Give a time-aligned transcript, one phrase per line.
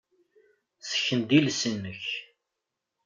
[0.89, 2.05] Ssken-d iles-nnek.